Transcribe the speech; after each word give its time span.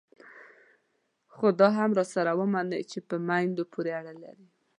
خو 1.33 1.47
دا 1.59 1.67
هم 1.77 1.91
راسره 1.99 2.31
ومنئ 2.39 2.81
چې 2.91 2.99
په 3.07 3.15
میندو 3.27 3.63
پورې 3.73 3.91
اړه 3.99 4.13
لري. 4.23 4.47